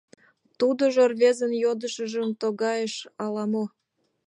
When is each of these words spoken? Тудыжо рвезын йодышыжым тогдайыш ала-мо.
Тудыжо 0.59 1.01
рвезын 1.11 1.51
йодышыжым 1.63 2.27
тогдайыш 2.41 2.95
ала-мо. 3.23 3.63